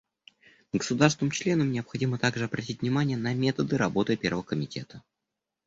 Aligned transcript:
Государствам-членам 0.73 1.71
необходимо 1.71 2.17
также 2.17 2.45
обратить 2.45 2.81
внимание 2.81 3.17
на 3.19 3.35
методы 3.35 3.77
работы 3.77 4.17
Первого 4.17 4.41
комитета. 4.41 5.03